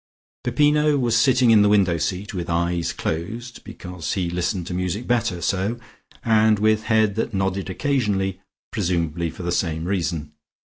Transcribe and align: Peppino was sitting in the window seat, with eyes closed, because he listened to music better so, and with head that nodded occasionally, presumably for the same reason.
Peppino 0.43 0.97
was 0.97 1.15
sitting 1.15 1.51
in 1.51 1.61
the 1.61 1.69
window 1.69 1.97
seat, 1.99 2.33
with 2.33 2.49
eyes 2.49 2.91
closed, 2.91 3.63
because 3.63 4.13
he 4.13 4.31
listened 4.31 4.65
to 4.65 4.73
music 4.73 5.05
better 5.05 5.41
so, 5.43 5.77
and 6.25 6.57
with 6.57 6.85
head 6.85 7.13
that 7.13 7.35
nodded 7.35 7.69
occasionally, 7.69 8.41
presumably 8.71 9.29
for 9.29 9.43
the 9.43 9.51
same 9.51 9.85
reason. 9.85 10.33